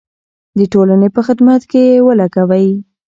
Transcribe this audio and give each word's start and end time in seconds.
د 0.57 0.59
ټولنې 0.73 1.09
په 1.15 1.21
خدمت 1.27 1.61
کې 1.71 1.81
یې 1.89 2.03
ولګوئ. 2.07 2.69